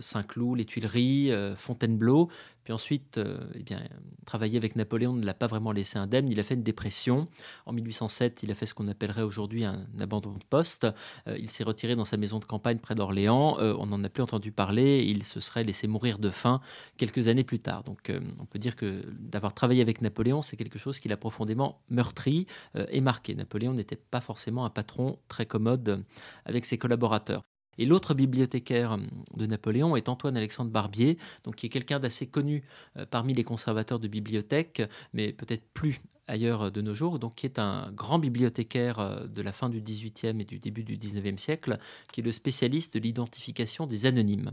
Saint-Cloud, 0.00 0.58
les 0.58 0.64
Tuileries, 0.64 1.30
Fontainebleau. 1.56 2.28
Puis 2.64 2.72
ensuite, 2.72 3.20
eh 3.54 3.62
bien, 3.62 3.82
travailler 4.24 4.56
avec 4.56 4.74
Napoléon 4.74 5.12
ne 5.12 5.24
l'a 5.24 5.34
pas 5.34 5.46
vraiment 5.46 5.72
laissé 5.72 5.98
indemne. 5.98 6.30
Il 6.30 6.40
a 6.40 6.42
fait 6.42 6.54
une 6.54 6.62
dépression. 6.62 7.28
En 7.66 7.72
1807, 7.72 8.42
il 8.42 8.50
a 8.50 8.54
fait 8.54 8.63
ce 8.66 8.74
qu'on 8.74 8.88
appellerait 8.88 9.22
aujourd'hui 9.22 9.64
un 9.64 9.86
abandon 10.00 10.32
de 10.32 10.44
poste. 10.44 10.86
Euh, 11.26 11.36
il 11.38 11.50
s'est 11.50 11.64
retiré 11.64 11.96
dans 11.96 12.04
sa 12.04 12.16
maison 12.16 12.38
de 12.38 12.44
campagne 12.44 12.78
près 12.78 12.94
d'Orléans. 12.94 13.58
Euh, 13.60 13.74
on 13.78 13.86
n'en 13.86 14.02
a 14.04 14.08
plus 14.08 14.22
entendu 14.22 14.52
parler. 14.52 15.04
Il 15.04 15.24
se 15.24 15.40
serait 15.40 15.64
laissé 15.64 15.86
mourir 15.86 16.18
de 16.18 16.30
faim 16.30 16.60
quelques 16.96 17.28
années 17.28 17.44
plus 17.44 17.60
tard. 17.60 17.84
Donc 17.84 18.10
euh, 18.10 18.20
on 18.40 18.46
peut 18.46 18.58
dire 18.58 18.76
que 18.76 19.02
d'avoir 19.18 19.54
travaillé 19.54 19.82
avec 19.82 20.02
Napoléon, 20.02 20.42
c'est 20.42 20.56
quelque 20.56 20.78
chose 20.78 20.98
qui 20.98 21.08
l'a 21.08 21.16
profondément 21.16 21.80
meurtri 21.88 22.46
et 22.90 23.00
marqué. 23.00 23.34
Napoléon 23.34 23.72
n'était 23.72 23.96
pas 23.96 24.20
forcément 24.20 24.64
un 24.64 24.70
patron 24.70 25.18
très 25.28 25.46
commode 25.46 26.04
avec 26.44 26.64
ses 26.64 26.78
collaborateurs. 26.78 27.42
Et 27.78 27.86
l'autre 27.86 28.14
bibliothécaire 28.14 28.98
de 29.36 29.46
Napoléon 29.46 29.96
est 29.96 30.08
Antoine-Alexandre 30.08 30.70
Barbier, 30.70 31.18
donc 31.42 31.56
qui 31.56 31.66
est 31.66 31.70
quelqu'un 31.70 31.98
d'assez 31.98 32.26
connu 32.28 32.62
parmi 33.10 33.34
les 33.34 33.42
conservateurs 33.42 33.98
de 33.98 34.06
bibliothèques, 34.06 34.82
mais 35.12 35.32
peut-être 35.32 35.64
plus 35.72 36.00
ailleurs 36.26 36.72
de 36.72 36.80
nos 36.80 36.94
jours, 36.94 37.18
donc 37.18 37.34
qui 37.36 37.46
est 37.46 37.58
un 37.58 37.90
grand 37.92 38.18
bibliothécaire 38.18 39.26
de 39.28 39.42
la 39.42 39.52
fin 39.52 39.68
du 39.68 39.80
XVIIIe 39.80 40.40
et 40.40 40.44
du 40.44 40.58
début 40.58 40.82
du 40.82 40.96
XIXe 40.96 41.40
siècle, 41.40 41.78
qui 42.12 42.20
est 42.20 42.24
le 42.24 42.32
spécialiste 42.32 42.94
de 42.94 43.00
l'identification 43.00 43.86
des 43.86 44.06
anonymes. 44.06 44.52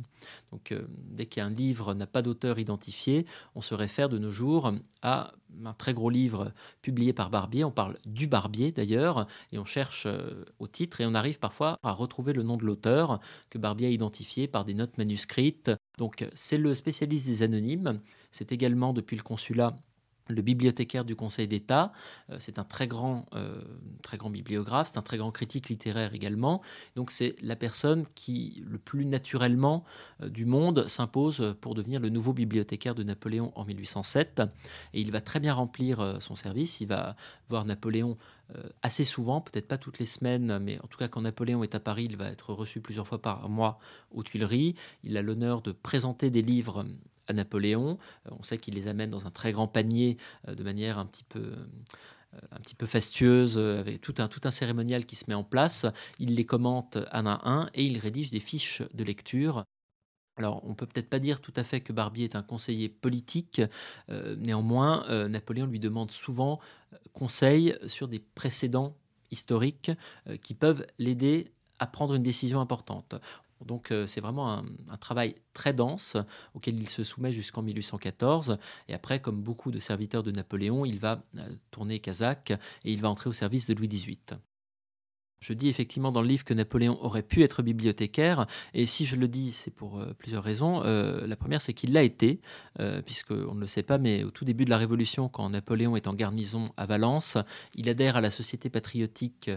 Donc, 0.51 0.73
dès 0.89 1.25
qu'un 1.25 1.49
livre 1.49 1.93
n'a 1.93 2.07
pas 2.07 2.21
d'auteur 2.21 2.59
identifié, 2.59 3.25
on 3.55 3.61
se 3.61 3.73
réfère 3.73 4.09
de 4.09 4.17
nos 4.17 4.31
jours 4.31 4.73
à 5.01 5.33
un 5.65 5.73
très 5.73 5.93
gros 5.93 6.09
livre 6.09 6.53
publié 6.81 7.13
par 7.13 7.29
Barbier. 7.29 7.63
On 7.63 7.71
parle 7.71 7.97
du 8.05 8.27
Barbier 8.27 8.71
d'ailleurs, 8.71 9.27
et 9.51 9.59
on 9.59 9.65
cherche 9.65 10.07
au 10.59 10.67
titre 10.67 11.01
et 11.01 11.05
on 11.05 11.13
arrive 11.13 11.39
parfois 11.39 11.77
à 11.83 11.91
retrouver 11.91 12.33
le 12.33 12.43
nom 12.43 12.57
de 12.57 12.65
l'auteur 12.65 13.19
que 13.49 13.57
Barbier 13.57 13.87
a 13.87 13.91
identifié 13.91 14.47
par 14.47 14.65
des 14.65 14.73
notes 14.73 14.97
manuscrites. 14.97 15.71
Donc, 15.97 16.27
c'est 16.33 16.57
le 16.57 16.73
spécialiste 16.75 17.27
des 17.27 17.43
anonymes. 17.43 18.01
C'est 18.31 18.51
également 18.51 18.93
depuis 18.93 19.17
le 19.17 19.23
consulat 19.23 19.77
le 20.27 20.41
bibliothécaire 20.41 21.05
du 21.05 21.15
Conseil 21.15 21.47
d'État. 21.47 21.91
Euh, 22.29 22.37
c'est 22.39 22.59
un 22.59 22.63
très 22.63 22.87
grand, 22.87 23.25
euh, 23.33 23.61
très 24.01 24.17
grand 24.17 24.29
bibliographe, 24.29 24.89
c'est 24.91 24.97
un 24.97 25.03
très 25.03 25.17
grand 25.17 25.31
critique 25.31 25.69
littéraire 25.69 26.13
également. 26.13 26.61
Donc 26.95 27.11
c'est 27.11 27.35
la 27.41 27.55
personne 27.55 28.05
qui, 28.15 28.63
le 28.67 28.77
plus 28.77 29.05
naturellement 29.05 29.83
euh, 30.21 30.29
du 30.29 30.45
monde, 30.45 30.87
s'impose 30.87 31.55
pour 31.61 31.75
devenir 31.75 31.99
le 31.99 32.09
nouveau 32.09 32.33
bibliothécaire 32.33 32.95
de 32.95 33.03
Napoléon 33.03 33.51
en 33.55 33.65
1807. 33.65 34.41
Et 34.93 35.01
il 35.01 35.11
va 35.11 35.21
très 35.21 35.39
bien 35.39 35.53
remplir 35.53 36.17
son 36.19 36.35
service. 36.35 36.81
Il 36.81 36.87
va 36.87 37.15
voir 37.49 37.65
Napoléon 37.65 38.17
assez 38.81 39.05
souvent, 39.05 39.39
peut-être 39.39 39.67
pas 39.67 39.77
toutes 39.77 39.99
les 39.99 40.05
semaines, 40.05 40.59
mais 40.59 40.77
en 40.79 40.87
tout 40.87 40.97
cas 40.97 41.07
quand 41.07 41.21
Napoléon 41.21 41.63
est 41.63 41.75
à 41.75 41.79
Paris, 41.79 42.07
il 42.09 42.17
va 42.17 42.27
être 42.27 42.53
reçu 42.53 42.81
plusieurs 42.81 43.07
fois 43.07 43.21
par 43.21 43.47
mois 43.47 43.79
aux 44.11 44.23
Tuileries. 44.23 44.75
Il 45.03 45.15
a 45.17 45.21
l'honneur 45.21 45.61
de 45.61 45.71
présenter 45.71 46.29
des 46.29 46.41
livres 46.41 46.85
à 47.27 47.33
Napoléon. 47.33 47.97
Euh, 48.27 48.35
on 48.39 48.43
sait 48.43 48.57
qu'il 48.57 48.75
les 48.75 48.87
amène 48.87 49.09
dans 49.09 49.27
un 49.27 49.31
très 49.31 49.51
grand 49.51 49.67
panier 49.67 50.17
euh, 50.47 50.55
de 50.55 50.63
manière 50.63 50.97
un 50.97 51.05
petit 51.05 51.23
peu 51.23 51.53
euh, 52.33 52.85
fastueuse, 52.85 53.57
avec 53.57 54.01
tout 54.01 54.15
un, 54.17 54.27
tout 54.27 54.41
un 54.45 54.51
cérémonial 54.51 55.05
qui 55.05 55.15
se 55.15 55.25
met 55.27 55.33
en 55.33 55.43
place. 55.43 55.85
Il 56.19 56.35
les 56.35 56.45
commente 56.45 56.97
un 57.11 57.25
à 57.25 57.41
un 57.49 57.69
et 57.73 57.85
il 57.85 57.97
rédige 57.97 58.31
des 58.31 58.39
fiches 58.39 58.83
de 58.93 59.03
lecture. 59.03 59.65
Alors, 60.37 60.61
on 60.65 60.73
peut 60.73 60.85
peut-être 60.85 61.09
pas 61.09 61.19
dire 61.19 61.41
tout 61.41 61.53
à 61.55 61.63
fait 61.63 61.81
que 61.81 61.91
Barbier 61.91 62.23
est 62.23 62.35
un 62.35 62.41
conseiller 62.41 62.87
politique. 62.87 63.61
néanmoins, 64.37 65.05
Napoléon 65.27 65.67
lui 65.67 65.79
demande 65.79 66.09
souvent 66.09 66.61
conseil 67.11 67.77
sur 67.85 68.07
des 68.07 68.19
précédents 68.19 68.95
historiques 69.29 69.91
qui 70.41 70.53
peuvent 70.53 70.87
l'aider 70.97 71.51
à 71.79 71.85
prendre 71.85 72.13
une 72.15 72.23
décision 72.23 72.61
importante. 72.61 73.15
Donc 73.65 73.91
euh, 73.91 74.05
c'est 74.05 74.21
vraiment 74.21 74.51
un, 74.51 74.97
travail 74.97 75.35
très 75.53 75.73
dense 75.73 76.17
auquel 76.53 76.79
il 76.79 76.87
se 76.87 77.03
soumet 77.03 77.31
jusqu'en 77.31 77.61
1814. 77.61 78.57
Et 78.87 78.93
après, 78.93 79.21
comme 79.21 79.41
beaucoup 79.41 79.71
de 79.71 79.79
serviteurs 79.79 80.23
de 80.23 80.31
Napoléon, 80.31 80.85
il 80.85 80.99
va 80.99 81.23
euh, 81.37 81.55
tourner 81.71 81.99
kazakh 81.99 82.51
et 82.51 82.91
il 82.91 83.01
va 83.01 83.09
entrer 83.09 83.29
au 83.29 83.33
service 83.33 83.67
de 83.67 83.73
Louis 83.73 83.87
XVIII. 83.87 84.17
Je 85.41 85.53
dis 85.53 85.69
effectivement 85.69 86.11
dans 86.11 86.21
le 86.21 86.27
livre 86.27 86.43
que 86.43 86.53
Napoléon 86.53 87.03
aurait 87.03 87.23
pu 87.23 87.43
être 87.43 87.63
bibliothécaire, 87.63 88.45
et 88.75 88.85
si 88.85 89.07
je 89.07 89.15
le 89.15 89.27
dis, 89.27 89.51
c'est 89.51 89.71
pour 89.71 89.99
euh, 89.99 90.13
plusieurs 90.17 90.43
raisons. 90.43 90.83
Euh, 90.85 91.25
la 91.25 91.35
première, 91.35 91.61
c'est 91.61 91.73
qu'il 91.73 91.93
l'a 91.93 92.03
été, 92.03 92.39
euh, 92.79 93.01
puisqu'on 93.01 93.55
ne 93.55 93.59
le 93.59 93.65
sait 93.65 93.81
pas, 93.81 93.97
mais 93.97 94.23
au 94.23 94.29
tout 94.29 94.45
début 94.45 94.65
de 94.65 94.69
la 94.69 94.77
Révolution, 94.77 95.29
quand 95.29 95.49
Napoléon 95.49 95.95
est 95.95 96.05
en 96.05 96.13
garnison 96.13 96.71
à 96.77 96.85
Valence, 96.85 97.39
il 97.73 97.89
adhère 97.89 98.17
à 98.17 98.21
la 98.21 98.29
société 98.29 98.69
patriotique 98.69 99.49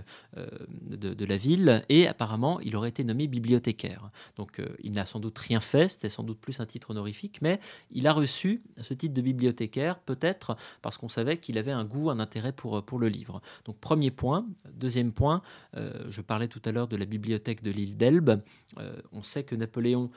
de, 0.87 1.25
la 1.25 1.37
ville, 1.37 1.85
et 1.91 2.09
apparemment, 2.09 2.61
il 2.61 2.77
aurait 2.77 2.89
été 2.89 3.05
nommé 3.05 3.27
bibliothécaire. 3.27 4.11
Donc, 4.37 4.63
il 4.83 4.93
n'a 4.93 5.05
sans 5.05 5.21
doute 5.21 5.39
rien 5.39 5.61
fait, 5.61 5.89
c'était 5.89 6.09
sans 6.09 6.23
doute 6.23 6.39
plus 6.41 6.61
un 6.61 6.67
titre 6.67 6.91
honorifique, 6.91 7.41
mais 7.43 7.61
il 7.91 8.07
a 8.07 8.13
reçu 8.13 8.63
ce 8.81 8.95
titre 8.95 9.15
de 9.15 9.21
bibliothécaire, 9.21 9.99
peut-être 9.99 10.57
parce 10.81 10.97
qu'on 10.97 11.09
savait 11.09 11.37
qu'il 11.37 11.59
avait 11.59 11.73
un 11.73 11.85
goût, 11.85 12.11
un 12.11 12.21
intérêt 12.21 12.53
pour, 12.53 12.83
pour 12.85 12.99
le 12.99 13.09
livre. 13.09 13.43
Donc, 13.67 13.77
premier 13.79 14.11
point. 14.11 14.47
Deuxième 14.75 15.13
point, 15.13 15.43
euh, 15.74 15.74
je 16.09 16.21
parlais 16.21 16.49
tout 16.49 16.63
à 16.65 16.73
l'heure 16.73 16.89
de 16.89 16.97
la 16.97 17.05
bibliothèque 17.05 17.63
de 17.63 17.71
l'île 17.71 17.97
d'Elbe. 17.97 18.43
Euh, 18.79 18.97
on 19.13 19.23
sait 19.23 19.45
que 19.45 19.55
Napoléon 19.55 20.11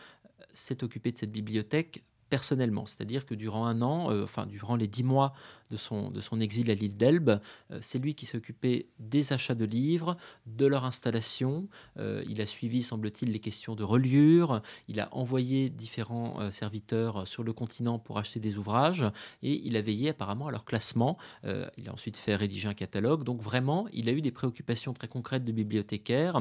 s'est 0.53 0.83
occupé 0.83 1.11
de 1.11 1.17
cette 1.17 1.31
bibliothèque 1.31 2.03
personnellement, 2.29 2.85
c'est-à-dire 2.85 3.25
que 3.25 3.33
durant 3.35 3.65
un 3.65 3.81
an, 3.81 4.11
euh, 4.11 4.23
enfin 4.23 4.45
durant 4.45 4.75
les 4.75 4.87
dix 4.87 5.03
mois 5.03 5.33
de 5.71 5.77
son, 5.77 6.09
de 6.11 6.21
son 6.21 6.39
exil 6.39 6.69
à 6.71 6.73
l'île 6.73 6.95
d'Elbe, 6.97 7.39
euh, 7.71 7.79
c'est 7.81 7.99
lui 7.99 8.15
qui 8.15 8.25
s'occupait 8.25 8.87
des 8.99 9.33
achats 9.33 9.55
de 9.55 9.65
livres, 9.65 10.17
de 10.45 10.65
leur 10.65 10.85
installation. 10.85 11.67
Euh, 11.97 12.23
il 12.27 12.41
a 12.41 12.45
suivi, 12.45 12.83
semble-t-il, 12.83 13.31
les 13.31 13.39
questions 13.39 13.75
de 13.75 13.83
reliure. 13.83 14.61
Il 14.87 14.99
a 14.99 15.13
envoyé 15.13 15.69
différents 15.69 16.51
serviteurs 16.51 17.27
sur 17.27 17.43
le 17.43 17.53
continent 17.53 17.99
pour 17.99 18.17
acheter 18.17 18.39
des 18.39 18.57
ouvrages 18.57 19.05
et 19.41 19.61
il 19.65 19.75
a 19.75 19.81
veillé 19.81 20.09
apparemment 20.09 20.47
à 20.47 20.51
leur 20.51 20.65
classement. 20.65 21.17
il 21.43 21.89
a 21.89 21.93
ensuite 21.93 22.17
fait 22.17 22.35
rédiger 22.35 22.67
un 22.67 22.73
catalogue. 22.73 23.23
Donc 23.23 23.41
vraiment, 23.41 23.87
il 23.93 24.09
a 24.09 24.11
eu 24.11 24.21
des 24.21 24.31
préoccupations 24.31 24.93
très 24.93 25.07
concrètes 25.07 25.45
de 25.45 25.51
bibliothécaire 25.51 26.39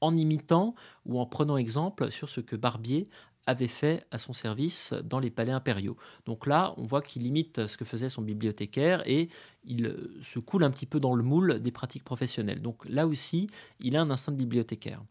en 0.00 0.16
imitant 0.16 0.74
ou 1.06 1.20
en 1.20 1.26
prenant 1.26 1.56
exemple 1.56 2.10
sur 2.10 2.28
ce 2.28 2.40
que 2.40 2.56
Barbier 2.56 3.06
avait 3.50 3.66
fait 3.66 4.04
à 4.10 4.18
son 4.18 4.32
service 4.32 4.94
dans 5.04 5.18
les 5.18 5.30
palais 5.30 5.52
impériaux. 5.52 5.96
Donc 6.26 6.46
là, 6.46 6.74
on 6.76 6.86
voit 6.86 7.02
qu'il 7.02 7.26
imite 7.26 7.66
ce 7.66 7.76
que 7.76 7.84
faisait 7.84 8.08
son 8.08 8.22
bibliothécaire 8.22 9.02
et 9.06 9.28
il 9.64 9.86
euh, 9.86 10.18
se 10.22 10.38
coule 10.38 10.64
un 10.64 10.70
petit 10.70 10.86
peu 10.86 11.00
dans 11.00 11.14
le 11.14 11.22
moule 11.22 11.60
des 11.60 11.70
pratiques 11.70 12.04
professionnelles. 12.04 12.62
Donc 12.62 12.88
là 12.88 13.06
aussi, 13.06 13.48
il 13.80 13.96
a 13.96 14.00
un 14.00 14.10
instinct 14.10 14.32
de 14.32 14.38
bibliothécaire. 14.38 15.02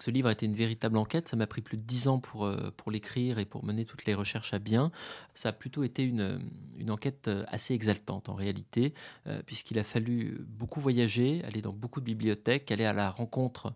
Ce 0.00 0.10
livre 0.10 0.28
a 0.28 0.32
été 0.32 0.44
une 0.44 0.56
véritable 0.56 0.96
enquête, 0.96 1.28
ça 1.28 1.36
m'a 1.36 1.46
pris 1.46 1.60
plus 1.60 1.76
de 1.76 1.82
dix 1.82 2.08
ans 2.08 2.18
pour, 2.18 2.46
euh, 2.46 2.72
pour 2.76 2.90
l'écrire 2.90 3.38
et 3.38 3.44
pour 3.44 3.64
mener 3.64 3.84
toutes 3.84 4.06
les 4.06 4.14
recherches 4.14 4.52
à 4.52 4.58
bien. 4.58 4.90
Ça 5.34 5.50
a 5.50 5.52
plutôt 5.52 5.84
été 5.84 6.02
une, 6.02 6.40
une 6.76 6.90
enquête 6.90 7.28
euh, 7.28 7.44
assez 7.46 7.74
exaltante 7.74 8.28
en 8.28 8.34
réalité, 8.34 8.92
puisqu'il 9.46 9.78
a 9.78 9.84
fallu 9.84 10.44
beaucoup 10.48 10.80
voyager, 10.80 11.44
aller 11.44 11.62
dans 11.62 11.72
beaucoup 11.72 12.00
de 12.00 12.06
bibliothèques, 12.06 12.72
aller 12.72 12.84
à 12.84 12.92
la 12.92 13.10
rencontre 13.10 13.72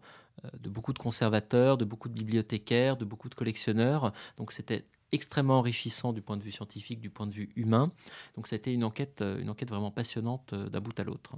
de 0.59 0.69
beaucoup 0.69 0.93
de 0.93 0.99
conservateurs, 0.99 1.77
de 1.77 1.85
beaucoup 1.85 2.09
de 2.09 2.15
bibliothécaires, 2.15 2.97
de 2.97 3.05
beaucoup 3.05 3.29
de 3.29 3.35
collectionneurs. 3.35 4.13
Donc 4.37 4.53
c'était 4.53 4.85
extrêmement 5.13 5.59
enrichissant 5.59 6.13
du 6.13 6.23
point 6.23 6.37
de 6.37 6.43
vue 6.43 6.53
scientifique, 6.53 7.01
du 7.01 7.11
point 7.11 7.27
de 7.27 7.35
vue 7.35 7.51
humain. 7.57 7.93
Donc 8.35 8.47
c'était 8.47 8.73
une 8.73 8.85
enquête, 8.85 9.23
euh, 9.23 9.41
une 9.41 9.51
enquête 9.51 9.69
vraiment 9.69 9.91
passionnante 9.91 10.53
euh, 10.53 10.69
d'un 10.69 10.81
bout 10.81 10.99
à 10.99 11.05
l'autre. 11.05 11.37